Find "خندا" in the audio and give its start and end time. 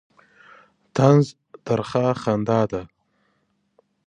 2.21-2.61